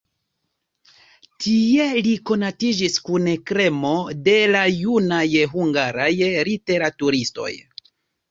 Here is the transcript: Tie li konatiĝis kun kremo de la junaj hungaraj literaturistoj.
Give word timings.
Tie 1.43 1.83
li 2.07 2.13
konatiĝis 2.29 2.95
kun 3.09 3.27
kremo 3.51 3.91
de 4.29 4.35
la 4.55 4.63
junaj 4.77 5.23
hungaraj 5.53 6.09
literaturistoj. 6.51 7.53